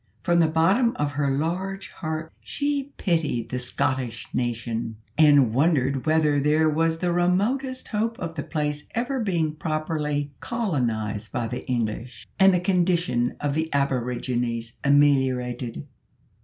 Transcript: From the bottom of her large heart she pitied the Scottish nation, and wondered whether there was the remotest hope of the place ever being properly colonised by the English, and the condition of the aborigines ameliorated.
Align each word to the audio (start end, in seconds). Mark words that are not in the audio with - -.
From 0.23 0.39
the 0.39 0.47
bottom 0.47 0.95
of 0.95 1.11
her 1.11 1.29
large 1.29 1.89
heart 1.91 2.33
she 2.41 2.91
pitied 2.97 3.49
the 3.49 3.59
Scottish 3.59 4.25
nation, 4.33 4.95
and 5.15 5.53
wondered 5.53 6.07
whether 6.07 6.39
there 6.39 6.67
was 6.67 6.97
the 6.97 7.13
remotest 7.13 7.89
hope 7.89 8.17
of 8.17 8.33
the 8.33 8.41
place 8.41 8.87
ever 8.95 9.19
being 9.19 9.53
properly 9.53 10.31
colonised 10.39 11.31
by 11.31 11.47
the 11.47 11.63
English, 11.67 12.25
and 12.39 12.51
the 12.51 12.59
condition 12.59 13.35
of 13.39 13.53
the 13.53 13.71
aborigines 13.71 14.73
ameliorated. 14.83 15.85